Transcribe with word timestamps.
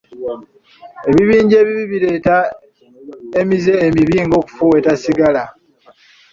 Ebibinja 1.09 1.55
ebibi 1.61 1.83
bireeta 1.91 2.37
emize 3.41 3.73
emibi 3.87 4.15
nga 4.25 4.35
okufuweeta 4.41 4.91
sigala. 5.03 5.43